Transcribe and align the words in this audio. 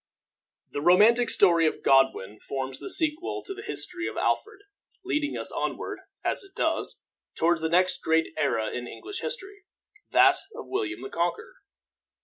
The 0.71 0.81
romantic 0.81 1.29
story 1.29 1.67
of 1.67 1.83
Godwin 1.83 2.39
forms 2.39 2.79
the 2.79 2.89
sequel 2.89 3.43
to 3.45 3.53
the 3.53 3.61
history 3.61 4.07
of 4.07 4.17
Alfred, 4.17 4.61
leading 5.05 5.37
us 5.37 5.51
onward, 5.51 5.99
as 6.23 6.43
it 6.43 6.55
does, 6.55 7.03
toward 7.35 7.59
the 7.59 7.69
next 7.69 8.01
great 8.01 8.33
era 8.35 8.71
in 8.71 8.87
English 8.87 9.19
history, 9.19 9.63
that 10.09 10.37
of 10.55 10.65
William 10.65 11.03
the 11.03 11.09
Conqueror. 11.11 11.53